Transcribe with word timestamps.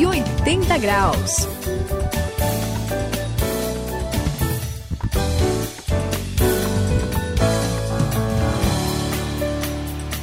180 0.00 0.78
graus. 0.78 1.46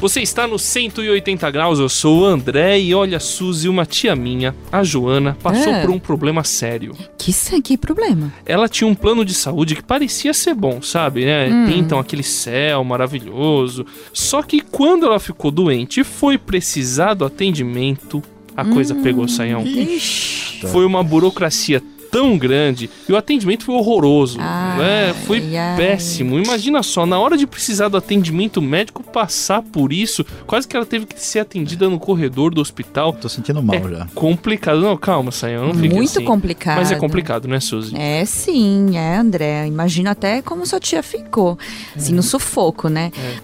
Você 0.02 0.21
está 0.21 0.48
no 0.48 0.57
180 0.57 1.52
graus, 1.52 1.78
eu 1.78 1.89
sou 1.89 2.21
o 2.21 2.25
André 2.25 2.79
e 2.79 2.96
olha, 2.96 3.20
Suzy, 3.20 3.70
uma 3.70 3.86
tia 3.86 4.16
minha, 4.16 4.55
a 4.71 4.84
Joana, 4.84 5.38
passou 5.43 5.71
É. 5.71 5.82
por 5.82 5.91
um 5.91 6.00
problema 6.00 6.44
sério. 6.44 6.96
Que, 7.16 7.32
que 7.62 7.78
problema? 7.78 8.34
Ela 8.48 8.68
tinha 8.68 8.88
um 8.88 8.96
plano 8.96 9.23
de 9.23 9.36
saúde 9.36 9.75
que 9.75 9.84
parecia 9.84 10.34
ser 10.34 10.55
bom, 10.55 10.82
sabe, 10.82 11.23
né? 11.25 11.50
Hum. 11.50 11.66
Pintam 11.68 12.00
aquele 12.00 12.23
céu 12.23 12.84
maravilhoso. 12.84 13.86
Só 14.11 14.41
que 14.41 14.61
quando 14.61 15.05
ela 15.05 15.19
ficou 15.19 15.52
doente 15.52 16.00
e 16.00 16.04
foi 16.04 16.38
precisar 16.38 17.14
do 17.14 17.25
atendimento, 17.25 18.24
a 18.57 18.66
coisa 18.66 18.93
Hum. 18.96 19.02
pegou 19.04 19.28
saião. 19.28 19.64
Ixi. 19.66 20.68
Foi 20.68 20.86
uma 20.86 21.04
burocracia 21.04 21.82
tão 22.10 22.38
grande 22.38 22.89
e 23.07 23.11
o 23.11 23.18
atendimento 23.18 23.66
foi 23.66 23.75
horroroso. 23.75 24.38
Ai, 24.42 24.78
né? 24.80 25.14
Foi 25.25 25.56
ai. 25.57 25.75
péssimo. 25.78 26.39
Imagina 26.39 26.82
só, 26.82 27.06
na 27.06 27.20
hora 27.20 27.38
de 27.38 27.46
precisar 27.46 27.89
do 27.89 27.97
atendimento 27.97 28.61
médico, 28.61 29.04
passar 29.04 29.61
por 29.61 29.92
isso, 29.92 30.25
quase 30.47 30.66
que 30.68 30.75
ela 30.75 30.86
teve 30.86 31.06
que 31.06 31.20
ser 31.21 31.39
atendida 31.39 31.89
no 31.89 32.00
corredor 32.00 32.53
do 32.56 32.61
hospital. 32.61 33.11
Tô 33.11 33.28
sentindo 33.28 33.61
mal 33.61 33.75
É 33.75 33.81
já. 33.89 34.08
complicado. 34.16 34.80
Não, 34.80 34.95
calma, 34.97 35.31
Sayão, 35.31 35.67
não 35.67 35.75
fica 35.75 35.94
Muito 35.95 36.09
assim. 36.11 36.23
complicado. 36.23 36.78
Mas 36.78 36.92
é 36.94 36.95
complicado, 36.95 37.45
né, 37.47 37.59
Suzy? 37.59 37.94
É 37.95 38.23
sim, 38.25 38.97
é, 38.97 39.17
André. 39.17 39.67
Imagina 39.67 40.11
até 40.11 40.42
como 40.42 40.66
sua 40.66 40.80
tia 40.80 41.03
ficou. 41.03 41.59
Assim, 41.95 42.14
no 42.14 42.23
sufoco, 42.23 42.88
né? 42.88 43.11
É. 43.22 43.36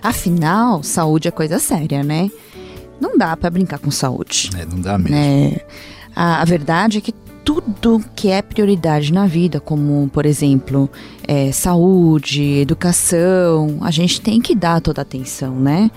Afinal, 0.00 0.82
saúde 0.82 1.28
é 1.28 1.30
coisa 1.30 1.58
séria, 1.58 2.02
né? 2.02 2.30
Não 3.02 3.18
dá 3.18 3.36
pra 3.36 3.50
brincar 3.50 3.80
com 3.80 3.90
saúde. 3.90 4.48
É, 4.56 4.64
não 4.64 4.80
dá 4.80 4.96
mesmo. 4.96 5.16
né? 5.16 5.56
A, 6.14 6.40
a 6.40 6.44
verdade 6.44 6.98
é 6.98 7.00
que 7.00 7.12
tudo 7.44 8.00
que 8.14 8.28
é 8.28 8.40
prioridade 8.40 9.12
na 9.12 9.26
vida, 9.26 9.58
como, 9.58 10.08
por 10.12 10.24
exemplo, 10.24 10.88
é, 11.26 11.50
saúde, 11.50 12.60
educação, 12.60 13.78
a 13.80 13.90
gente 13.90 14.20
tem 14.20 14.40
que 14.40 14.54
dar 14.54 14.80
toda 14.80 15.00
a 15.00 15.02
atenção, 15.02 15.56
né? 15.56 15.90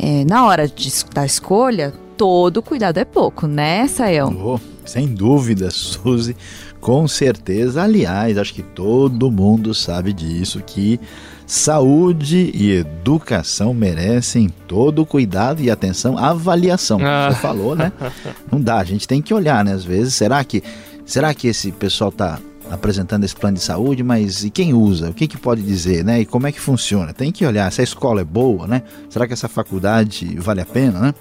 É, 0.00 0.24
na 0.24 0.44
hora 0.44 0.66
de, 0.66 0.92
da 1.14 1.24
escolha, 1.24 1.94
todo 2.16 2.60
cuidado 2.60 2.98
é 2.98 3.04
pouco, 3.04 3.46
né, 3.46 3.86
Sayão? 3.86 4.36
Oh, 4.44 4.58
sem 4.84 5.06
dúvida, 5.06 5.70
Suzy, 5.70 6.36
com 6.80 7.06
certeza. 7.06 7.84
Aliás, 7.84 8.36
acho 8.36 8.52
que 8.52 8.62
todo 8.62 9.30
mundo 9.30 9.72
sabe 9.72 10.12
disso, 10.12 10.60
que 10.66 10.98
saúde 11.46 12.50
e 12.52 12.72
educação 12.72 13.72
merecem 13.72 14.48
todo 14.66 15.02
o 15.02 15.06
cuidado 15.06 15.62
e 15.62 15.70
atenção, 15.70 16.18
avaliação. 16.18 16.98
Ah. 17.00 17.30
Você 17.30 17.40
falou, 17.40 17.76
né? 17.76 17.92
Não 18.50 18.60
dá, 18.60 18.78
a 18.78 18.84
gente 18.84 19.06
tem 19.06 19.22
que 19.22 19.32
olhar, 19.32 19.64
né? 19.64 19.72
Às 19.72 19.84
vezes, 19.84 20.14
será 20.14 20.42
que, 20.42 20.62
será 21.04 21.32
que 21.32 21.46
esse 21.46 21.70
pessoal 21.70 22.10
tá 22.10 22.40
apresentando 22.70 23.24
esse 23.24 23.34
plano 23.34 23.56
de 23.56 23.62
saúde, 23.62 24.02
mas 24.02 24.44
e 24.44 24.50
quem 24.50 24.74
usa? 24.74 25.10
O 25.10 25.14
que, 25.14 25.26
que 25.26 25.36
pode 25.36 25.62
dizer, 25.62 26.04
né? 26.04 26.20
E 26.20 26.26
como 26.26 26.46
é 26.46 26.52
que 26.52 26.60
funciona? 26.60 27.12
Tem 27.12 27.30
que 27.30 27.44
olhar 27.44 27.70
se 27.70 27.80
a 27.80 27.84
escola 27.84 28.20
é 28.20 28.24
boa, 28.24 28.66
né? 28.66 28.82
Será 29.08 29.26
que 29.26 29.32
essa 29.32 29.48
faculdade 29.48 30.36
vale 30.38 30.60
a 30.60 30.66
pena, 30.66 30.98
né? 30.98 31.14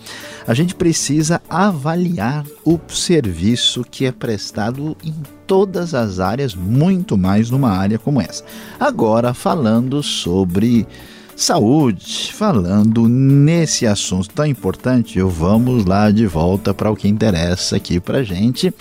A 0.47 0.53
gente 0.53 0.75
precisa 0.75 1.41
avaliar 1.49 2.45
o 2.63 2.79
serviço 2.89 3.85
que 3.89 4.05
é 4.05 4.11
prestado 4.11 4.97
em 5.03 5.13
todas 5.45 5.93
as 5.93 6.19
áreas, 6.19 6.55
muito 6.55 7.17
mais 7.17 7.49
numa 7.49 7.69
área 7.69 7.99
como 7.99 8.19
essa. 8.19 8.43
Agora, 8.79 9.33
falando 9.33 10.01
sobre 10.01 10.87
saúde, 11.35 12.31
falando 12.33 13.09
nesse 13.09 13.85
assunto 13.85 14.29
tão 14.29 14.45
importante, 14.45 15.19
eu 15.19 15.29
vamos 15.29 15.85
lá 15.85 16.09
de 16.09 16.25
volta 16.25 16.73
para 16.73 16.89
o 16.89 16.95
que 16.95 17.07
interessa 17.07 17.75
aqui 17.75 17.99
pra 17.99 18.23
gente, 18.23 18.73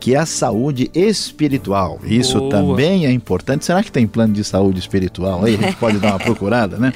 que 0.00 0.14
é 0.14 0.18
a 0.18 0.26
saúde 0.26 0.90
espiritual. 0.94 2.00
Isso 2.04 2.38
Boa. 2.38 2.50
também 2.50 3.06
é 3.06 3.12
importante. 3.12 3.64
Será 3.64 3.82
que 3.82 3.92
tem 3.92 4.06
plano 4.06 4.32
de 4.32 4.42
saúde 4.42 4.78
espiritual 4.78 5.44
aí? 5.44 5.54
A 5.54 5.58
gente 5.58 5.76
pode 5.76 5.98
dar 5.98 6.12
uma 6.12 6.18
procurada, 6.24 6.78
né? 6.78 6.92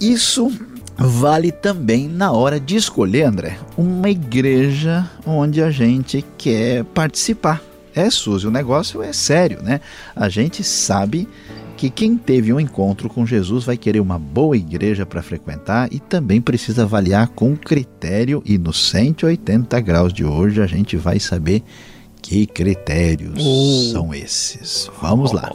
Isso 0.00 0.52
vale 0.96 1.50
também 1.50 2.08
na 2.08 2.32
hora 2.32 2.60
de 2.60 2.76
escolher, 2.76 3.24
André, 3.24 3.58
uma 3.76 4.08
igreja 4.08 5.10
onde 5.26 5.62
a 5.62 5.70
gente 5.70 6.24
quer 6.38 6.84
participar. 6.84 7.62
É, 7.94 8.10
Suzy, 8.10 8.46
o 8.46 8.50
negócio 8.50 9.02
é 9.02 9.12
sério, 9.12 9.62
né? 9.62 9.80
A 10.14 10.28
gente 10.28 10.62
sabe 10.62 11.26
que 11.76 11.90
quem 11.90 12.16
teve 12.16 12.52
um 12.52 12.58
encontro 12.58 13.08
com 13.08 13.26
Jesus 13.26 13.64
vai 13.64 13.76
querer 13.76 14.00
uma 14.00 14.18
boa 14.18 14.56
igreja 14.56 15.04
para 15.04 15.22
frequentar 15.22 15.92
e 15.92 16.00
também 16.00 16.40
precisa 16.40 16.82
avaliar 16.84 17.28
com 17.28 17.54
critério. 17.56 18.42
E 18.46 18.56
no 18.56 18.72
180 18.72 19.78
graus 19.80 20.12
de 20.12 20.24
hoje 20.24 20.62
a 20.62 20.66
gente 20.66 20.96
vai 20.96 21.20
saber 21.20 21.62
que 22.22 22.46
critérios 22.46 23.34
Oh. 23.38 23.92
são 23.92 24.14
esses. 24.14 24.90
Vamos 25.00 25.32
lá. 25.32 25.52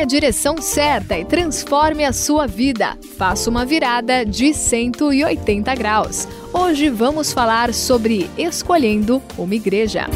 A 0.00 0.04
direção 0.06 0.56
certa 0.62 1.18
e 1.18 1.26
transforme 1.26 2.06
a 2.06 2.12
sua 2.12 2.46
vida. 2.46 2.96
Faça 3.18 3.50
uma 3.50 3.66
virada 3.66 4.24
de 4.24 4.54
180 4.54 5.74
graus. 5.74 6.26
Hoje 6.54 6.88
vamos 6.88 7.34
falar 7.34 7.74
sobre 7.74 8.30
escolhendo 8.38 9.22
uma 9.36 9.54
igreja. 9.54 10.08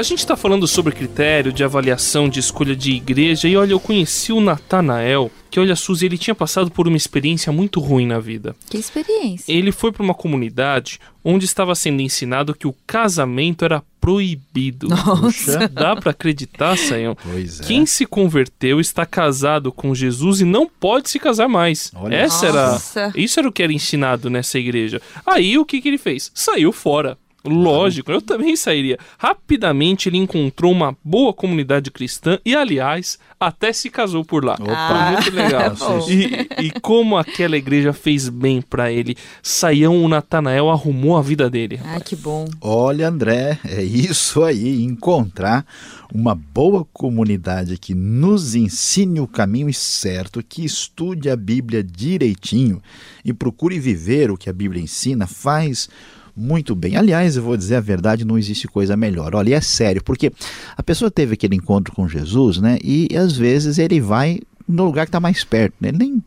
A 0.00 0.02
gente 0.02 0.26
tá 0.26 0.34
falando 0.34 0.66
sobre 0.66 0.94
critério 0.94 1.52
de 1.52 1.62
avaliação 1.62 2.26
de 2.26 2.40
escolha 2.40 2.74
de 2.74 2.92
igreja 2.92 3.46
e 3.46 3.54
olha, 3.54 3.72
eu 3.72 3.78
conheci 3.78 4.32
o 4.32 4.40
Natanael, 4.40 5.30
que 5.50 5.60
olha, 5.60 5.76
Suzy, 5.76 6.06
ele 6.06 6.16
tinha 6.16 6.34
passado 6.34 6.70
por 6.70 6.88
uma 6.88 6.96
experiência 6.96 7.52
muito 7.52 7.80
ruim 7.80 8.06
na 8.06 8.18
vida. 8.18 8.56
Que 8.70 8.78
experiência. 8.78 9.52
Ele 9.52 9.70
foi 9.70 9.92
para 9.92 10.02
uma 10.02 10.14
comunidade 10.14 10.98
onde 11.22 11.44
estava 11.44 11.74
sendo 11.74 12.00
ensinado 12.00 12.54
que 12.54 12.66
o 12.66 12.74
casamento 12.86 13.62
era 13.62 13.82
proibido. 14.00 14.88
Nossa. 14.88 15.68
Dá 15.68 15.94
pra 15.94 16.12
acreditar, 16.12 16.78
Sayão? 16.78 17.14
Pois 17.22 17.60
é. 17.60 17.64
Quem 17.64 17.84
se 17.84 18.06
converteu 18.06 18.80
está 18.80 19.04
casado 19.04 19.70
com 19.70 19.94
Jesus 19.94 20.40
e 20.40 20.46
não 20.46 20.66
pode 20.66 21.10
se 21.10 21.18
casar 21.18 21.46
mais. 21.46 21.92
Olha 21.94 22.16
Essa 22.16 22.50
Nossa. 22.50 23.00
era, 23.00 23.12
isso 23.14 23.38
era 23.38 23.46
o 23.46 23.52
que 23.52 23.62
era 23.62 23.70
ensinado 23.70 24.30
nessa 24.30 24.58
igreja. 24.58 25.02
Aí 25.26 25.58
o 25.58 25.64
que, 25.66 25.78
que 25.78 25.88
ele 25.88 25.98
fez? 25.98 26.32
Saiu 26.34 26.72
fora. 26.72 27.18
Lógico, 27.44 28.12
eu 28.12 28.20
também 28.20 28.54
sairia. 28.54 28.98
Rapidamente 29.18 30.08
ele 30.08 30.18
encontrou 30.18 30.72
uma 30.72 30.96
boa 31.02 31.32
comunidade 31.32 31.90
cristã 31.90 32.38
e, 32.44 32.54
aliás, 32.54 33.18
até 33.38 33.72
se 33.72 33.88
casou 33.88 34.24
por 34.24 34.44
lá. 34.44 34.54
Opa. 34.60 34.70
Ah. 34.70 35.12
Muito 35.12 35.30
legal. 35.34 35.74
Bom. 35.76 36.06
e, 36.10 36.66
e 36.66 36.80
como 36.80 37.16
aquela 37.16 37.56
igreja 37.56 37.92
fez 37.92 38.28
bem 38.28 38.60
pra 38.60 38.92
ele, 38.92 39.16
Saião, 39.42 40.04
o 40.04 40.08
Natanael 40.08 40.68
arrumou 40.68 41.16
a 41.16 41.22
vida 41.22 41.48
dele. 41.48 41.76
rapaz. 41.76 41.96
Ah, 41.96 42.00
que 42.00 42.14
bom. 42.16 42.46
Olha, 42.60 43.08
André, 43.08 43.58
é 43.64 43.82
isso 43.82 44.44
aí, 44.44 44.82
encontrar 44.82 45.64
uma 46.12 46.34
boa 46.34 46.86
comunidade 46.92 47.78
que 47.78 47.94
nos 47.94 48.54
ensine 48.54 49.20
o 49.20 49.26
caminho 49.26 49.72
certo, 49.72 50.42
que 50.42 50.64
estude 50.64 51.30
a 51.30 51.36
Bíblia 51.36 51.82
direitinho 51.82 52.82
e 53.24 53.32
procure 53.32 53.78
viver 53.78 54.30
o 54.30 54.36
que 54.36 54.50
a 54.50 54.52
Bíblia 54.52 54.82
ensina, 54.82 55.26
faz 55.26 55.88
muito 56.36 56.74
bem. 56.74 56.96
Aliás, 56.96 57.36
eu 57.36 57.42
vou 57.42 57.56
dizer 57.56 57.76
a 57.76 57.80
verdade, 57.80 58.24
não 58.24 58.38
existe 58.38 58.68
coisa 58.68 58.96
melhor. 58.96 59.34
Olha, 59.34 59.54
é 59.54 59.60
sério, 59.60 60.02
porque 60.02 60.32
a 60.76 60.82
pessoa 60.82 61.10
teve 61.10 61.34
aquele 61.34 61.56
encontro 61.56 61.94
com 61.94 62.08
Jesus, 62.08 62.58
né? 62.58 62.78
E 62.82 63.08
às 63.16 63.36
vezes 63.36 63.78
ele 63.78 64.00
vai 64.00 64.40
no 64.66 64.84
lugar 64.84 65.06
que 65.06 65.08
está 65.08 65.20
mais 65.20 65.44
perto, 65.44 65.74
né? 65.80 65.88
Ele 65.88 65.98
nem 65.98 66.22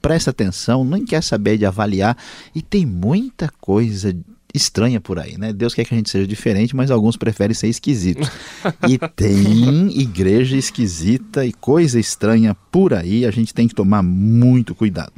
presta 0.00 0.30
atenção, 0.30 0.84
nem 0.84 1.04
quer 1.04 1.22
saber 1.22 1.58
de 1.58 1.66
avaliar. 1.66 2.16
E 2.54 2.62
tem 2.62 2.86
muita 2.86 3.50
coisa 3.60 4.16
estranha 4.54 5.00
por 5.00 5.18
aí, 5.18 5.36
né? 5.38 5.52
Deus 5.52 5.74
quer 5.74 5.84
que 5.84 5.94
a 5.94 5.96
gente 5.96 6.10
seja 6.10 6.26
diferente, 6.26 6.74
mas 6.74 6.90
alguns 6.90 7.16
preferem 7.16 7.54
ser 7.54 7.68
esquisitos. 7.68 8.28
E 8.88 8.98
tem 9.14 10.00
igreja 10.00 10.56
esquisita 10.56 11.44
e 11.44 11.52
coisa 11.52 11.98
estranha 11.98 12.56
por 12.70 12.94
aí, 12.94 13.24
a 13.24 13.30
gente 13.30 13.52
tem 13.54 13.68
que 13.68 13.74
tomar 13.74 14.02
muito 14.02 14.74
cuidado. 14.74 15.12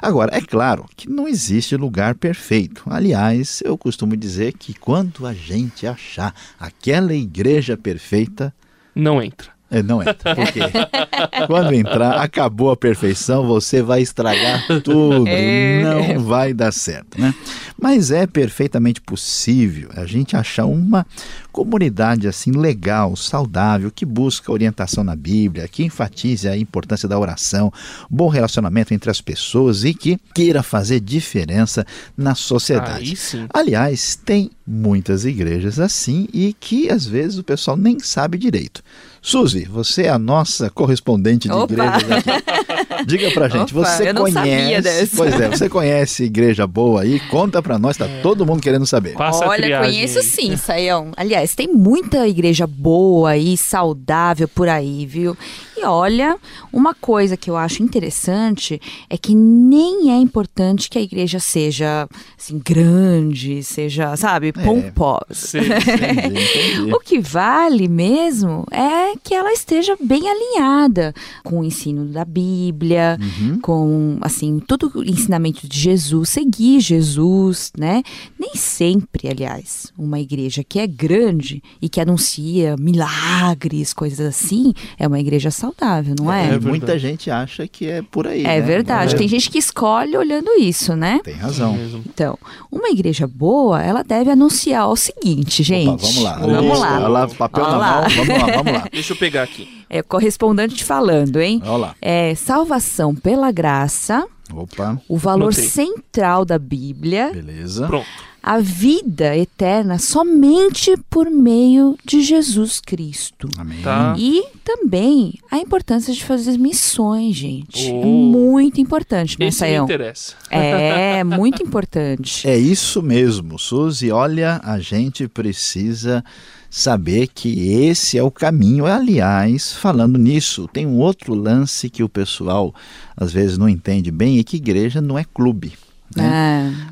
Agora, 0.00 0.36
é 0.36 0.40
claro 0.40 0.86
que 0.96 1.08
não 1.08 1.28
existe 1.28 1.76
lugar 1.76 2.14
perfeito. 2.14 2.82
Aliás, 2.86 3.62
eu 3.64 3.76
costumo 3.76 4.16
dizer 4.16 4.54
que 4.54 4.74
quando 4.74 5.26
a 5.26 5.34
gente 5.34 5.86
achar 5.86 6.34
aquela 6.58 7.14
igreja 7.14 7.76
perfeita, 7.76 8.54
Não 8.94 9.20
entra. 9.22 9.53
É, 9.74 9.82
não 9.82 10.00
é. 10.00 10.12
Porque 10.12 10.60
quando 11.48 11.72
entrar, 11.72 12.18
acabou 12.20 12.70
a 12.70 12.76
perfeição, 12.76 13.44
você 13.44 13.82
vai 13.82 14.02
estragar 14.02 14.64
tudo. 14.84 15.24
É. 15.26 15.82
Não 15.82 16.20
vai 16.22 16.54
dar 16.54 16.72
certo, 16.72 17.20
né? 17.20 17.34
Mas 17.80 18.12
é 18.12 18.24
perfeitamente 18.24 19.00
possível 19.00 19.90
a 19.96 20.06
gente 20.06 20.36
achar 20.36 20.64
uma 20.64 21.04
comunidade 21.50 22.28
assim 22.28 22.52
legal, 22.52 23.16
saudável, 23.16 23.90
que 23.90 24.04
busca 24.04 24.50
orientação 24.50 25.02
na 25.02 25.16
Bíblia, 25.16 25.68
que 25.68 25.84
enfatize 25.84 26.48
a 26.48 26.56
importância 26.56 27.08
da 27.08 27.18
oração, 27.18 27.72
bom 28.08 28.28
relacionamento 28.28 28.94
entre 28.94 29.10
as 29.10 29.20
pessoas 29.20 29.84
e 29.84 29.92
que 29.92 30.18
queira 30.32 30.62
fazer 30.62 31.00
diferença 31.00 31.84
na 32.16 32.34
sociedade. 32.34 33.16
Aliás, 33.52 34.18
tem 34.24 34.50
muitas 34.66 35.24
igrejas 35.24 35.78
assim 35.78 36.28
e 36.32 36.52
que 36.58 36.90
às 36.90 37.04
vezes 37.04 37.38
o 37.38 37.44
pessoal 37.44 37.76
nem 37.76 37.98
sabe 37.98 38.38
direito. 38.38 38.82
Suzy, 39.26 39.64
você 39.64 40.02
é 40.02 40.10
a 40.10 40.18
nossa 40.18 40.68
correspondente 40.68 41.48
de 41.48 41.54
Opa! 41.54 41.72
igrejas 41.72 42.10
aqui. 42.28 43.06
Diga 43.06 43.30
pra 43.30 43.48
gente, 43.48 43.74
Opa, 43.74 43.86
você 43.86 44.10
eu 44.10 44.14
não 44.14 44.30
sabia 44.30 44.56
conhece? 44.56 44.82
dessa. 44.82 45.16
Pois 45.16 45.40
é, 45.40 45.48
você 45.48 45.68
conhece 45.70 46.24
igreja 46.24 46.66
boa 46.66 47.00
aí? 47.00 47.18
Conta 47.30 47.62
pra 47.62 47.78
nós, 47.78 47.96
tá 47.96 48.06
todo 48.22 48.44
mundo 48.44 48.60
querendo 48.60 48.84
saber. 48.84 49.14
Passa 49.14 49.46
Olha, 49.46 49.80
conheço 49.80 50.20
sim, 50.22 50.54
Saião. 50.58 51.10
Aliás, 51.16 51.54
tem 51.54 51.68
muita 51.68 52.28
igreja 52.28 52.66
boa 52.66 53.34
e 53.34 53.56
saudável 53.56 54.46
por 54.46 54.68
aí, 54.68 55.06
viu? 55.06 55.34
E 55.76 55.84
olha, 55.86 56.36
uma 56.70 56.94
coisa 56.94 57.34
que 57.36 57.50
eu 57.50 57.56
acho 57.56 57.82
interessante 57.82 58.78
é 59.08 59.16
que 59.16 59.34
nem 59.34 60.12
é 60.12 60.18
importante 60.18 60.90
que 60.90 60.98
a 60.98 61.02
igreja 61.02 61.40
seja 61.40 62.06
assim 62.38 62.60
grande, 62.62 63.62
seja, 63.62 64.16
sabe, 64.18 64.52
pomposa. 64.52 65.24
Sei, 65.32 65.62
sei. 65.62 65.74
Entendi, 66.14 66.40
entendi. 66.74 66.92
O 66.94 67.00
que 67.00 67.18
vale 67.18 67.88
mesmo 67.88 68.66
é 68.70 69.13
que 69.22 69.34
ela 69.34 69.52
esteja 69.52 69.96
bem 70.00 70.22
alinhada 70.28 71.14
com 71.42 71.60
o 71.60 71.64
ensino 71.64 72.04
da 72.06 72.24
Bíblia, 72.24 73.18
Uhum. 73.20 73.58
com 73.60 74.18
assim, 74.20 74.58
todo 74.60 74.90
o 74.94 75.02
ensinamento 75.04 75.66
de 75.68 75.78
Jesus, 75.78 76.28
seguir 76.30 76.80
Jesus, 76.80 77.72
né? 77.76 78.02
Nem 78.38 78.54
sempre, 78.54 79.28
aliás, 79.28 79.92
uma 79.98 80.20
igreja 80.20 80.62
que 80.64 80.78
é 80.78 80.86
grande 80.86 81.62
e 81.80 81.88
que 81.88 82.00
anuncia 82.00 82.76
milagres, 82.78 83.92
coisas 83.92 84.20
assim, 84.26 84.72
é 84.98 85.06
uma 85.06 85.20
igreja 85.20 85.50
saudável, 85.50 86.14
não 86.18 86.32
é? 86.32 86.50
É, 86.50 86.54
É 86.54 86.58
muita 86.58 86.86
verdade. 86.86 86.98
gente 87.00 87.30
acha 87.30 87.66
que 87.68 87.86
é 87.86 88.02
por 88.02 88.26
aí. 88.26 88.42
É 88.42 88.60
né? 88.60 88.60
verdade. 88.60 89.14
É, 89.14 89.18
Tem 89.18 89.28
gente 89.28 89.50
que 89.50 89.58
escolhe 89.58 90.16
olhando 90.16 90.50
isso, 90.58 90.94
né? 90.96 91.20
Tem 91.24 91.34
razão. 91.34 91.74
Mesmo. 91.74 92.02
Então, 92.06 92.38
uma 92.70 92.88
igreja 92.90 93.26
boa, 93.26 93.82
ela 93.82 94.02
deve 94.02 94.30
anunciar 94.30 94.88
o 94.88 94.96
seguinte, 94.96 95.62
gente. 95.62 95.88
Opa, 95.88 96.02
vamos 96.06 96.22
lá. 96.22 96.38
Vamos 96.38 96.66
Opa, 96.66 96.78
lá. 96.78 96.94
Olha 96.96 97.08
lá, 97.08 97.28
papel 97.28 97.64
Olha 97.64 97.72
na 97.72 97.78
lá. 97.78 98.00
mão. 98.00 98.10
Vamos 98.10 98.28
lá, 98.42 98.46
vamos 98.56 98.72
lá. 98.72 98.88
Deixa 99.04 99.12
eu 99.12 99.18
pegar 99.18 99.42
aqui. 99.42 99.84
É 99.90 100.00
o 100.00 100.04
correspondente 100.04 100.82
falando, 100.82 101.38
hein? 101.38 101.60
Olha 101.62 101.76
lá. 101.76 101.96
É 102.00 102.34
salvação 102.34 103.14
pela 103.14 103.52
graça, 103.52 104.26
Opa, 104.50 104.98
o 105.06 105.18
valor 105.18 105.48
Anotei. 105.52 105.68
central 105.68 106.42
da 106.46 106.58
Bíblia, 106.58 107.30
beleza. 107.30 107.86
Pronto. 107.86 108.06
A 108.46 108.58
vida 108.60 109.34
eterna 109.34 109.98
somente 109.98 110.94
por 111.08 111.30
meio 111.30 111.96
de 112.04 112.20
Jesus 112.20 112.78
Cristo. 112.78 113.48
Amém. 113.56 113.80
Tá. 113.82 114.14
E 114.18 114.44
também 114.62 115.38
a 115.50 115.56
importância 115.56 116.12
de 116.12 116.22
fazer 116.22 116.58
missões, 116.58 117.34
gente. 117.36 117.88
É 117.90 117.94
Oh. 117.94 118.04
muito 118.06 118.78
importante, 118.82 119.38
né, 119.40 119.50
Saião? 119.50 119.84
interessa. 119.86 120.34
É, 120.50 121.24
muito 121.24 121.62
importante. 121.62 122.46
É 122.46 122.54
isso 122.58 123.00
mesmo, 123.02 123.58
Suzy. 123.58 124.10
Olha, 124.10 124.60
a 124.62 124.78
gente 124.78 125.26
precisa 125.26 126.22
saber 126.68 127.28
que 127.28 127.70
esse 127.70 128.18
é 128.18 128.22
o 128.22 128.30
caminho. 128.30 128.84
Aliás, 128.84 129.72
falando 129.72 130.18
nisso, 130.18 130.68
tem 130.70 130.86
um 130.86 130.98
outro 130.98 131.32
lance 131.32 131.88
que 131.88 132.02
o 132.02 132.08
pessoal 132.10 132.74
às 133.16 133.32
vezes 133.32 133.56
não 133.56 133.68
entende 133.70 134.10
bem 134.10 134.38
e 134.38 134.44
que 134.44 134.56
igreja 134.58 135.00
não 135.00 135.18
é 135.18 135.24
clube. 135.24 135.72
Né? 136.16 136.24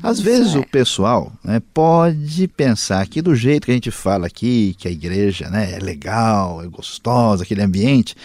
Ah, 0.01 0.09
Às 0.09 0.19
vezes 0.19 0.55
é. 0.55 0.59
o 0.59 0.67
pessoal 0.67 1.31
né, 1.43 1.61
pode 1.73 2.47
pensar 2.47 3.05
que 3.07 3.21
do 3.21 3.35
jeito 3.35 3.65
que 3.65 3.71
a 3.71 3.75
gente 3.75 3.91
fala 3.91 4.27
aqui, 4.27 4.75
que 4.77 4.87
a 4.87 4.91
igreja 4.91 5.49
né, 5.49 5.73
é 5.73 5.79
legal, 5.79 6.63
é 6.63 6.67
gostosa, 6.67 7.43
aquele 7.43 7.61
ambiente, 7.61 8.15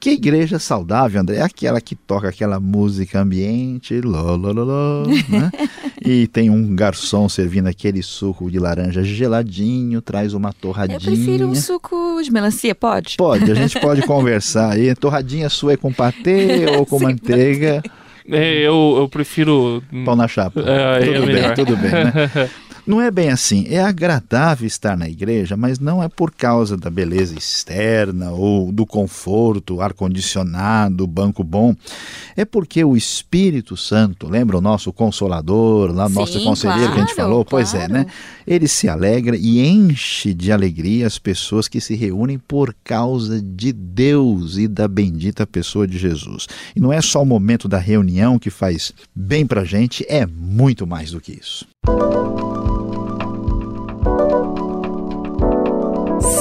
que 0.00 0.10
igreja 0.12 0.58
saudável, 0.58 1.20
André, 1.20 1.36
é 1.36 1.42
aquela 1.42 1.78
que 1.78 1.94
toca 1.94 2.26
aquela 2.26 2.58
música 2.58 3.20
ambiente, 3.20 4.00
ló, 4.00 4.34
ló, 4.34 4.50
ló, 4.50 4.64
ló, 4.64 5.02
né? 5.28 5.50
e 6.02 6.26
tem 6.26 6.48
um 6.48 6.74
garçom 6.74 7.28
servindo 7.28 7.66
aquele 7.66 8.02
suco 8.02 8.50
de 8.50 8.58
laranja 8.58 9.04
geladinho, 9.04 10.00
traz 10.00 10.32
uma 10.32 10.54
torradinha. 10.54 10.96
Eu 10.96 11.02
prefiro 11.02 11.46
um 11.48 11.54
suco 11.54 12.18
de 12.22 12.32
melancia, 12.32 12.74
pode? 12.74 13.16
Pode, 13.18 13.52
a 13.52 13.54
gente 13.54 13.78
pode 13.78 14.00
conversar 14.08 14.72
aí. 14.72 14.94
Torradinha 14.94 15.50
sua 15.50 15.74
é 15.74 15.76
com 15.76 15.92
patê 15.92 16.64
ou 16.78 16.86
com 16.86 16.98
manteiga? 16.98 17.82
É, 17.84 17.99
eu, 18.38 18.94
eu 18.98 19.08
prefiro. 19.08 19.82
Pão 20.04 20.16
na 20.16 20.28
chapa. 20.28 20.60
É, 20.60 21.02
é 21.02 21.06
tudo 21.06 21.26
bem, 21.26 21.34
melhor. 21.34 21.54
tudo 21.54 21.76
bem, 21.76 21.90
né? 21.90 22.50
Não 22.86 23.00
é 23.00 23.10
bem 23.10 23.30
assim. 23.30 23.66
É 23.68 23.80
agradável 23.80 24.66
estar 24.66 24.96
na 24.96 25.08
igreja, 25.08 25.56
mas 25.56 25.78
não 25.78 26.02
é 26.02 26.08
por 26.08 26.32
causa 26.32 26.76
da 26.76 26.90
beleza 26.90 27.36
externa 27.36 28.30
ou 28.30 28.72
do 28.72 28.86
conforto, 28.86 29.80
ar-condicionado, 29.80 31.06
banco 31.06 31.44
bom. 31.44 31.74
É 32.36 32.44
porque 32.44 32.82
o 32.84 32.96
Espírito 32.96 33.76
Santo, 33.76 34.28
lembra 34.28 34.58
o 34.58 34.60
nosso 34.60 34.92
consolador, 34.92 35.92
lá, 35.92 36.08
Sim, 36.08 36.14
nosso 36.14 36.42
conselheiro 36.42 36.92
que 36.92 36.98
a 36.98 37.00
gente 37.00 37.14
claro, 37.14 37.30
falou? 37.30 37.44
Pois 37.44 37.74
é, 37.74 37.88
né? 37.88 38.04
claro. 38.04 38.18
Ele 38.46 38.66
se 38.66 38.88
alegra 38.88 39.36
e 39.36 39.60
enche 39.60 40.34
de 40.34 40.50
alegria 40.50 41.06
as 41.06 41.18
pessoas 41.18 41.68
que 41.68 41.80
se 41.80 41.94
reúnem 41.94 42.38
por 42.38 42.74
causa 42.82 43.40
de 43.40 43.72
Deus 43.72 44.56
e 44.56 44.66
da 44.66 44.88
bendita 44.88 45.46
pessoa 45.46 45.86
de 45.86 45.98
Jesus. 45.98 46.46
E 46.74 46.80
não 46.80 46.92
é 46.92 47.00
só 47.00 47.22
o 47.22 47.26
momento 47.26 47.68
da 47.68 47.78
reunião 47.78 48.38
que 48.38 48.50
faz 48.50 48.92
bem 49.14 49.46
pra 49.46 49.64
gente, 49.64 50.04
é 50.08 50.26
muito 50.26 50.86
mais 50.86 51.12
do 51.12 51.20
que 51.20 51.32
isso. 51.32 51.66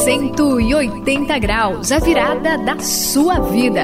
180 0.10 1.38
graus, 1.38 1.92
a 1.92 2.00
virada 2.00 2.58
da 2.58 2.80
sua 2.80 3.40
vida. 3.42 3.84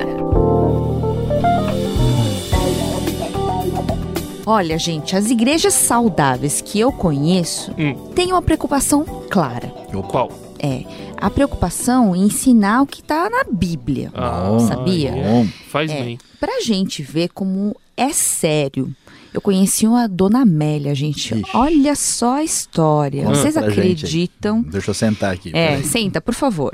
Olha, 4.43 4.79
gente, 4.79 5.15
as 5.15 5.29
igrejas 5.29 5.75
saudáveis 5.75 6.61
que 6.61 6.79
eu 6.79 6.91
conheço 6.91 7.71
Hum. 7.77 7.93
têm 8.15 8.31
uma 8.31 8.41
preocupação 8.41 9.03
clara. 9.29 9.67
Qual? 10.09 10.31
É 10.57 10.83
a 11.17 11.29
preocupação 11.29 12.15
em 12.15 12.23
ensinar 12.23 12.81
o 12.81 12.87
que 12.87 13.01
está 13.01 13.29
na 13.29 13.43
Bíblia. 13.51 14.09
Ah, 14.15 14.57
sabia? 14.67 15.11
Bom, 15.11 15.45
Faz 15.69 15.91
É. 15.91 16.01
bem. 16.01 16.17
Pra 16.39 16.59
gente 16.61 17.03
ver 17.03 17.29
como 17.29 17.75
é 17.95 18.09
sério. 18.09 18.91
Eu 19.35 19.41
conheci 19.41 19.85
uma 19.85 20.07
Dona 20.07 20.43
Amélia, 20.43 20.95
gente. 20.95 21.33
Ixi. 21.35 21.43
Olha 21.53 21.93
só 21.93 22.35
a 22.35 22.43
história. 22.45 23.25
Conta 23.25 23.35
Vocês 23.37 23.57
acreditam? 23.57 24.61
deixa 24.61 24.91
eu 24.91 24.93
sentar 24.93 25.33
aqui. 25.33 25.51
É, 25.53 25.83
senta, 25.83 26.21
por 26.21 26.33
favor. 26.33 26.71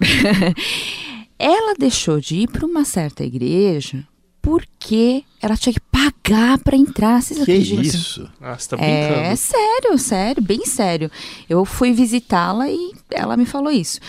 ela 1.40 1.74
deixou 1.74 2.22
de 2.22 2.36
ir 2.42 2.48
para 2.52 2.64
uma 2.64 2.86
certa 2.86 3.24
igreja 3.24 4.08
porque 4.44 5.24
ela 5.42 5.58
tinha 5.58 5.74
que 5.74 5.80
pagar 5.80 6.60
para 6.60 6.78
entrar. 6.78 7.20
Vocês 7.24 7.44
Que 7.44 7.52
acreditam? 7.52 7.82
isso? 7.82 8.30
Ah, 8.40 8.56
você 8.56 8.70
tá 8.70 8.78
brincando. 8.78 9.22
É 9.22 9.36
sério, 9.36 9.98
sério, 9.98 10.44
bem 10.44 10.64
sério. 10.64 11.10
Eu 11.50 11.66
fui 11.66 11.92
visitá-la 11.94 12.70
e 12.70 12.92
ela 13.10 13.36
me 13.36 13.46
falou 13.48 13.72
isso. 13.72 14.00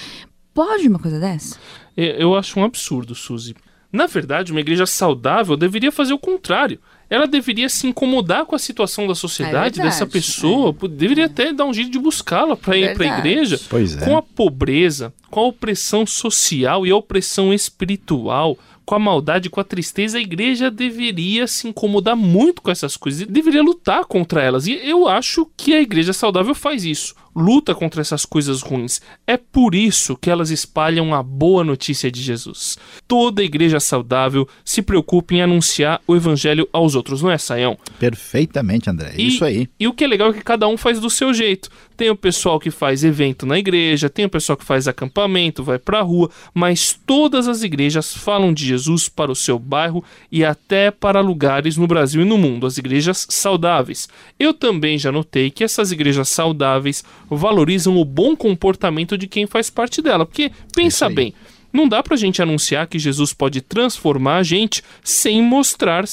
Pode 0.53 0.87
uma 0.87 0.99
coisa 0.99 1.19
dessa? 1.19 1.57
Eu 1.97 2.05
eu 2.17 2.35
acho 2.37 2.61
um 2.61 2.65
absurdo, 2.65 3.15
Suzy. 3.15 3.55
Na 3.93 4.07
verdade, 4.07 4.53
uma 4.53 4.61
igreja 4.61 4.87
saudável 4.87 5.57
deveria 5.57 5.93
fazer 5.93 6.15
o 6.15 6.19
contrário. 6.19 6.79
Ela 7.11 7.27
deveria 7.27 7.69
se 7.69 7.87
incomodar 7.87 8.47
com 8.47 8.57
a 8.57 8.59
situação 8.59 9.07
da 9.07 9.15
sociedade, 9.15 9.79
É 9.79 9.83
verdade, 9.83 9.83
dessa 9.83 10.07
pessoa. 10.07 10.73
Pô, 10.73 10.89
Deveria 10.89 11.27
até 11.27 11.53
dar 11.53 11.67
um 11.67 11.75
jeito 11.75 11.91
de 11.91 11.99
buscá-la 11.99 12.57
para 12.57 12.75
ir 12.75 12.97
para 12.97 13.05
a 13.05 13.19
igreja. 13.19 13.61
Pois 13.69 13.99
é. 13.99 14.05
Com 14.07 14.17
a 14.17 14.23
pobreza, 14.23 15.13
com 15.31 15.41
a 15.41 15.47
opressão 15.49 16.07
social 16.07 16.87
e 16.87 16.91
a 16.91 16.97
opressão 16.97 17.53
espiritual, 17.53 18.57
com 18.85 18.95
a 18.95 18.99
maldade, 18.99 19.49
com 19.51 19.61
a 19.61 19.65
tristeza, 19.65 20.19
a 20.19 20.21
igreja 20.21 20.71
deveria 20.71 21.47
se 21.47 21.69
incomodar 21.69 22.17
muito 22.17 22.61
com 22.63 22.71
essas 22.71 22.97
coisas 22.97 23.21
e 23.23 23.27
deveria 23.27 23.63
lutar 23.63 24.05
contra 24.05 24.43
elas. 24.43 24.67
E 24.67 24.73
eu 24.83 25.09
acho 25.09 25.49
que 25.57 25.75
a 25.75 25.81
igreja 25.81 26.13
saudável 26.13 26.55
faz 26.55 26.85
isso. 26.85 27.15
Luta 27.35 27.75
contra 27.75 28.03
essas 28.03 28.27
coisas 28.27 28.61
ruins. 28.61 29.01
É 29.27 29.39
por 29.39 29.75
isso 29.75 30.17
que 30.21 30.29
elas 30.29 30.51
espalham 30.51 31.15
a 31.15 31.23
boa 31.23 31.65
notícia 31.65 32.11
de 32.11 32.21
Jesus. 32.21 32.77
Toda 33.09 33.43
igreja 33.43 33.81
saudável 33.81 34.47
se 34.65 34.83
preocupa 34.83 35.33
em 35.35 35.41
anunciar 35.41 36.03
o 36.07 36.15
evangelho 36.15 36.69
aos 36.73 36.95
outros, 36.95 37.23
não 37.23 37.31
é, 37.31 37.39
Saião? 37.39 37.79
Perfeitamente, 37.99 38.91
André. 38.91 39.15
E- 39.17 39.29
Isso 39.29 39.45
aí. 39.45 39.67
E 39.81 39.89
o 39.89 39.95
que 39.95 40.05
é 40.05 40.07
legal 40.07 40.29
é 40.31 40.33
que 40.35 40.43
cada 40.45 40.69
um 40.69 40.77
faz 40.77 41.01
do 41.01 41.09
seu 41.09 41.33
jeito. 41.33 41.71
Tem 42.03 42.11
o 42.11 42.17
pessoal 42.17 42.59
que 42.59 42.73
faz 42.73 43.05
evento 43.05 43.47
na 43.47 43.57
igreja, 43.57 44.11
tem 44.11 44.25
o 44.25 44.29
pessoal 44.29 44.57
que 44.57 44.65
faz 44.65 44.89
acampamento, 44.89 45.63
vai 45.63 45.79
pra 45.79 46.01
rua, 46.01 46.29
mas 46.53 46.99
todas 47.07 47.47
as 47.47 47.63
igrejas 47.63 48.13
falam 48.13 48.53
de 48.53 48.67
Jesus 48.67 49.09
para 49.09 49.31
o 49.31 49.37
seu 49.37 49.57
bairro 49.57 50.03
e 50.29 50.45
até 50.45 50.91
para 50.91 51.21
lugares 51.21 51.77
no 51.77 51.87
Brasil 51.87 52.23
e 52.23 52.25
no 52.25 52.37
mundo, 52.37 52.67
as 52.67 52.77
igrejas 52.77 53.25
saudáveis. 53.31 54.09
Eu 54.37 54.53
também 54.53 54.99
já 54.99 55.13
notei 55.13 55.49
que 55.49 55.63
essas 55.63 55.93
igrejas 55.93 56.29
saudáveis 56.29 57.05
valorizam 57.31 57.97
o 57.97 58.05
bom 58.05 58.35
comportamento 58.35 59.17
de 59.17 59.29
quem 59.29 59.47
faz 59.47 59.71
parte 59.71 60.03
dela, 60.03 60.27
porque 60.27 60.51
pensa 60.75 61.09
bem, 61.09 61.33
Não 61.73 61.89
dá 61.89 62.03
pra 62.03 62.17
gente 62.17 62.43
anunciar 62.43 62.89
que 62.89 62.99
Jesus 62.99 63.33
pode 63.33 63.61
transformar 63.61 64.39
a 64.39 64.43
gente 64.43 64.83
sem 65.05 65.41
mostrar 65.41 66.05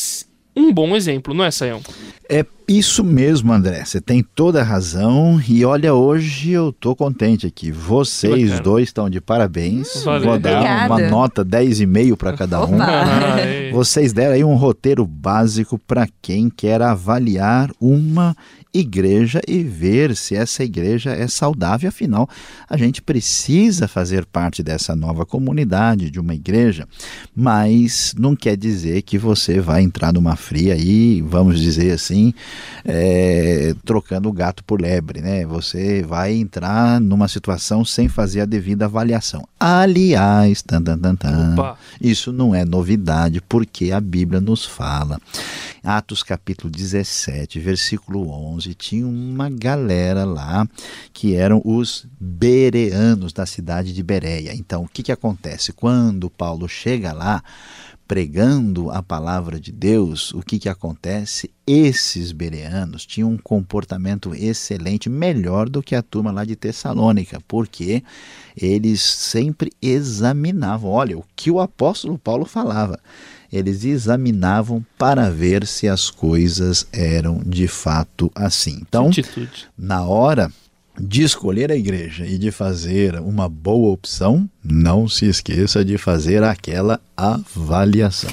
um 0.55 0.71
bom 0.71 0.95
exemplo, 0.95 1.33
não 1.33 1.43
é, 1.43 1.49
Sayão? 1.49 1.81
É 2.29 2.45
isso 2.69 3.03
mesmo, 3.03 3.51
André. 3.51 3.83
Você 3.83 3.99
tem 3.99 4.23
toda 4.23 4.61
a 4.61 4.63
razão. 4.63 5.41
E 5.47 5.65
olha, 5.65 5.95
hoje 5.95 6.51
eu 6.51 6.71
tô 6.71 6.95
contente 6.95 7.47
aqui. 7.47 7.71
Vocês 7.71 8.59
dois 8.59 8.89
estão 8.89 9.09
de 9.09 9.19
parabéns. 9.19 10.03
Valeu. 10.03 10.29
Vou 10.29 10.39
dar 10.39 10.59
Obrigada. 10.59 10.93
uma 10.93 11.09
nota 11.09 11.43
10,5 11.43 12.15
para 12.15 12.33
cada 12.33 12.63
um. 12.63 12.75
Opa. 12.75 13.07
Vocês 13.73 14.13
deram 14.13 14.35
aí 14.35 14.43
um 14.43 14.55
roteiro 14.55 15.05
básico 15.05 15.79
para 15.79 16.07
quem 16.21 16.47
quer 16.47 16.81
avaliar 16.81 17.71
uma 17.81 18.35
igreja 18.73 19.41
e 19.47 19.63
ver 19.63 20.15
se 20.15 20.35
essa 20.35 20.63
igreja 20.63 21.11
é 21.11 21.27
saudável. 21.27 21.89
Afinal, 21.89 22.29
a 22.69 22.77
gente 22.77 23.01
precisa 23.01 23.87
fazer 23.87 24.25
parte 24.25 24.61
dessa 24.61 24.95
nova 24.95 25.25
comunidade, 25.25 26.11
de 26.11 26.19
uma 26.19 26.35
igreja, 26.35 26.87
mas 27.35 28.13
não 28.17 28.35
quer 28.35 28.55
dizer 28.55 29.01
que 29.01 29.17
você 29.17 29.59
vai 29.59 29.81
entrar 29.81 30.13
numa 30.13 30.35
fria 30.35 30.75
e, 30.75 31.21
vamos 31.21 31.59
dizer 31.59 31.91
assim, 31.91 32.33
é, 32.85 33.73
trocando 33.85 34.29
o 34.29 34.33
gato 34.33 34.63
por 34.63 34.81
lebre, 34.81 35.21
né? 35.21 35.45
Você 35.45 36.01
vai 36.03 36.33
entrar 36.33 36.99
numa 36.99 37.27
situação 37.27 37.83
sem 37.83 38.07
fazer 38.07 38.41
a 38.41 38.45
devida 38.45 38.85
avaliação. 38.85 39.47
Aliás, 39.59 40.61
tan, 40.61 40.81
tan, 40.81 40.97
tan, 40.97 41.15
tan, 41.15 41.75
isso 42.01 42.31
não 42.31 42.53
é 42.55 42.63
novidade, 42.63 43.41
porque 43.41 43.91
a 43.91 43.99
Bíblia 43.99 44.39
nos 44.39 44.65
fala. 44.65 45.19
Atos 45.83 46.23
capítulo 46.23 46.69
17, 46.69 47.59
versículo 47.59 48.29
11, 48.29 48.73
tinha 48.73 49.07
uma 49.07 49.49
galera 49.49 50.25
lá 50.25 50.67
que 51.13 51.35
eram 51.35 51.61
os 51.63 52.05
bereanos 52.19 53.31
da 53.33 53.45
cidade 53.45 53.93
de 53.93 54.03
Bereia. 54.03 54.53
Então, 54.53 54.83
o 54.83 54.87
que, 54.87 55.03
que 55.03 55.11
acontece? 55.11 55.71
Quando 55.71 56.29
Paulo 56.29 56.67
chega 56.67 57.13
lá, 57.13 57.41
pregando 58.09 58.89
a 58.89 59.03
palavra 59.03 59.59
de 59.59 59.71
Deus, 59.71 60.33
o 60.33 60.41
que, 60.41 60.57
que 60.57 60.67
acontece? 60.67 61.51
Esses 61.67 62.31
bereanos 62.31 63.05
tinham 63.05 63.29
um 63.29 63.37
comportamento 63.37 64.33
excelente, 64.33 65.07
melhor 65.07 65.69
do 65.69 65.83
que 65.83 65.93
a 65.93 66.01
turma 66.01 66.31
lá 66.31 66.43
de 66.43 66.55
Tessalônica, 66.55 67.39
porque 67.47 68.03
eles 68.57 68.99
sempre 68.99 69.71
examinavam. 69.79 70.89
Olha, 70.89 71.19
o 71.19 71.23
que 71.35 71.51
o 71.51 71.59
apóstolo 71.59 72.17
Paulo 72.17 72.45
falava. 72.45 72.99
Eles 73.53 73.83
examinavam 73.83 74.83
para 74.97 75.29
ver 75.29 75.67
se 75.67 75.87
as 75.87 76.09
coisas 76.09 76.87
eram 76.91 77.43
de 77.45 77.67
fato 77.67 78.31
assim. 78.33 78.79
Então, 78.81 79.11
na 79.77 80.03
hora 80.03 80.51
de 80.97 81.23
escolher 81.23 81.71
a 81.71 81.75
igreja 81.75 82.25
e 82.25 82.37
de 82.37 82.51
fazer 82.51 83.15
uma 83.15 83.49
boa 83.49 83.91
opção, 83.91 84.49
não 84.63 85.07
se 85.07 85.25
esqueça 85.25 85.83
de 85.83 85.97
fazer 85.97 86.43
aquela 86.43 86.99
avaliação. 87.15 88.29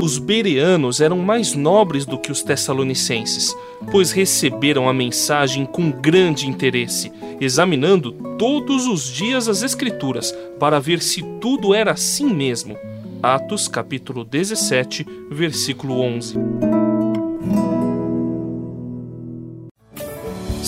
Os 0.00 0.18
bereanos 0.18 1.00
eram 1.00 1.18
mais 1.18 1.54
nobres 1.54 2.04
do 2.04 2.18
que 2.18 2.30
os 2.30 2.42
tessalonicenses, 2.42 3.56
pois 3.90 4.12
receberam 4.12 4.88
a 4.88 4.92
mensagem 4.92 5.64
com 5.64 5.90
grande 5.90 6.46
interesse, 6.46 7.10
examinando 7.40 8.12
todos 8.38 8.86
os 8.86 9.10
dias 9.10 9.48
as 9.48 9.62
Escrituras 9.62 10.32
para 10.60 10.78
ver 10.78 11.00
se 11.00 11.22
tudo 11.40 11.74
era 11.74 11.92
assim 11.92 12.32
mesmo. 12.32 12.76
Atos 13.22 13.66
capítulo 13.66 14.22
17, 14.22 15.06
versículo 15.30 16.00
11. 16.00 16.38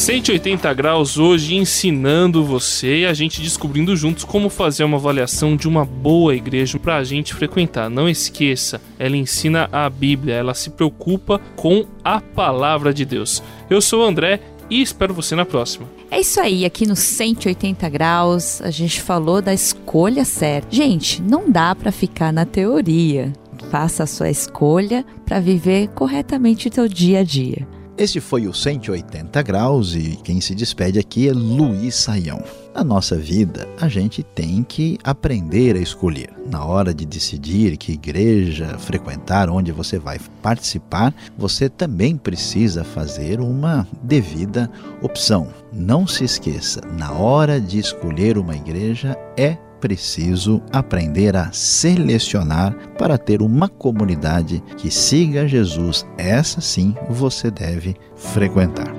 180 0.08 0.72
graus 0.72 1.18
hoje 1.18 1.54
ensinando 1.54 2.42
você 2.42 3.00
e 3.00 3.06
a 3.06 3.12
gente 3.12 3.42
descobrindo 3.42 3.94
juntos 3.94 4.24
como 4.24 4.48
fazer 4.48 4.82
uma 4.82 4.96
avaliação 4.96 5.54
de 5.54 5.68
uma 5.68 5.84
boa 5.84 6.34
igreja 6.34 6.78
para 6.78 6.96
a 6.96 7.04
gente 7.04 7.34
frequentar. 7.34 7.90
Não 7.90 8.08
esqueça, 8.08 8.80
ela 8.98 9.18
ensina 9.18 9.68
a 9.70 9.90
Bíblia, 9.90 10.34
ela 10.34 10.54
se 10.54 10.70
preocupa 10.70 11.38
com 11.54 11.84
a 12.02 12.22
palavra 12.22 12.94
de 12.94 13.04
Deus. 13.04 13.42
Eu 13.68 13.82
sou 13.82 14.00
o 14.00 14.06
André 14.06 14.40
e 14.70 14.80
espero 14.80 15.12
você 15.12 15.36
na 15.36 15.44
próxima. 15.44 15.86
É 16.10 16.18
isso 16.18 16.40
aí, 16.40 16.64
aqui 16.64 16.86
no 16.86 16.96
180 16.96 17.86
graus 17.90 18.62
a 18.62 18.70
gente 18.70 19.02
falou 19.02 19.42
da 19.42 19.52
escolha 19.52 20.24
certa. 20.24 20.74
Gente, 20.74 21.20
não 21.20 21.50
dá 21.50 21.74
para 21.74 21.92
ficar 21.92 22.32
na 22.32 22.46
teoria. 22.46 23.30
Faça 23.70 24.04
a 24.04 24.06
sua 24.06 24.30
escolha 24.30 25.04
para 25.26 25.38
viver 25.38 25.88
corretamente 25.88 26.68
o 26.68 26.70
teu 26.70 26.88
dia 26.88 27.20
a 27.20 27.22
dia. 27.22 27.68
Este 27.98 28.20
foi 28.20 28.46
o 28.46 28.54
180 28.54 29.42
graus 29.42 29.96
e 29.96 30.16
quem 30.22 30.40
se 30.40 30.54
despede 30.54 31.00
aqui 31.00 31.28
é 31.28 31.32
Luiz 31.32 31.96
Saião. 31.96 32.40
Na 32.72 32.84
nossa 32.84 33.16
vida, 33.16 33.68
a 33.80 33.88
gente 33.88 34.22
tem 34.22 34.62
que 34.62 34.96
aprender 35.02 35.74
a 35.74 35.80
escolher. 35.80 36.30
Na 36.48 36.64
hora 36.64 36.94
de 36.94 37.04
decidir 37.04 37.76
que 37.76 37.90
igreja 37.90 38.78
frequentar, 38.78 39.50
onde 39.50 39.72
você 39.72 39.98
vai 39.98 40.20
participar, 40.40 41.12
você 41.36 41.68
também 41.68 42.16
precisa 42.16 42.84
fazer 42.84 43.40
uma 43.40 43.84
devida 44.00 44.70
opção. 45.02 45.48
Não 45.72 46.06
se 46.06 46.22
esqueça, 46.22 46.80
na 46.96 47.10
hora 47.10 47.60
de 47.60 47.80
escolher 47.80 48.38
uma 48.38 48.54
igreja 48.54 49.18
é 49.36 49.58
preciso 49.80 50.62
aprender 50.72 51.36
a 51.36 51.52
selecionar 51.52 52.74
para 52.98 53.16
ter 53.16 53.42
uma 53.42 53.68
comunidade 53.68 54.62
que 54.76 54.90
siga 54.90 55.46
Jesus. 55.46 56.06
Essa 56.16 56.60
sim 56.60 56.94
você 57.08 57.50
deve 57.50 57.96
frequentar. 58.16 58.92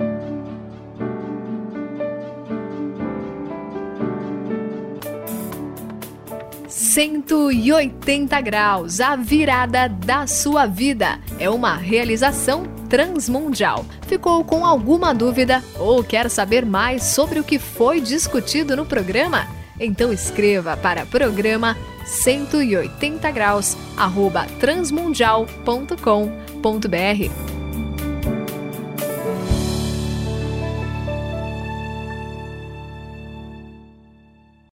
Cento 6.68 7.52
e 7.52 7.72
oitenta 7.72 8.42
graus, 8.42 9.00
a 9.00 9.16
virada 9.16 9.88
da 9.88 10.28
sua 10.28 10.66
vida. 10.66 11.20
É 11.40 11.50
uma 11.50 11.76
realização 11.76 12.64
transmundial. 12.90 13.86
Ficou 14.08 14.44
com 14.44 14.66
alguma 14.66 15.14
dúvida 15.14 15.64
ou 15.78 16.04
quer 16.04 16.30
saber 16.30 16.66
mais 16.66 17.04
sobre 17.04 17.40
o 17.40 17.44
que 17.44 17.60
foi 17.60 18.02
discutido 18.02 18.76
no 18.76 18.86
programa? 18.86 19.59
Então 19.80 20.12
escreva 20.12 20.76
para 20.76 21.06
programa 21.06 21.78
180 22.06 23.32
graus 23.32 23.78
arroba 23.98 24.46
transmundial.com.br 24.60 27.59